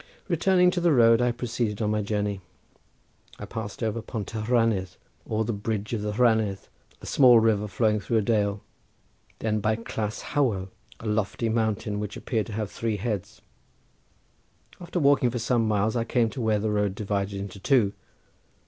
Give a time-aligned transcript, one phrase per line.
[0.27, 2.41] Returning to the road I proceeded on my journey.
[3.37, 4.95] I passed over Pont y Rhanedd
[5.27, 6.57] or the bridge of the Rhanedd,
[7.01, 8.63] a small river flowing through a dale,
[9.37, 10.69] then by Clas Hywel,
[10.99, 13.43] a lofty mountain which appeared to have three heads.
[14.79, 17.93] After walking for some miles I came to where the road divided into two.